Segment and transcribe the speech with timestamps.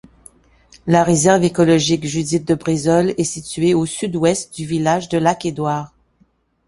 [0.87, 5.93] La réserve écologique Judith-De Brésoles est située à au sud-ouest du village de Lac-Édouard.